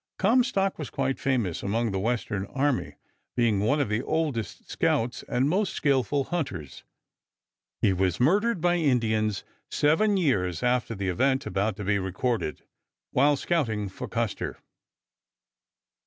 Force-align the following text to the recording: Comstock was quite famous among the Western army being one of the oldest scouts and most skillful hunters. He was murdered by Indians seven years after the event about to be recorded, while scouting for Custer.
Comstock 0.17 0.79
was 0.79 0.89
quite 0.89 1.19
famous 1.19 1.61
among 1.61 1.91
the 1.91 1.99
Western 1.99 2.47
army 2.47 2.95
being 3.35 3.59
one 3.59 3.79
of 3.79 3.87
the 3.87 4.01
oldest 4.01 4.67
scouts 4.67 5.23
and 5.29 5.47
most 5.47 5.73
skillful 5.75 6.23
hunters. 6.23 6.83
He 7.83 7.93
was 7.93 8.19
murdered 8.19 8.61
by 8.61 8.77
Indians 8.77 9.43
seven 9.69 10.17
years 10.17 10.63
after 10.63 10.95
the 10.95 11.09
event 11.09 11.45
about 11.45 11.75
to 11.75 11.83
be 11.83 11.99
recorded, 11.99 12.63
while 13.11 13.35
scouting 13.35 13.89
for 13.89 14.07
Custer. 14.07 14.57